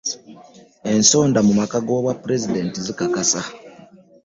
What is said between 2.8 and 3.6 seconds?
zikakasa.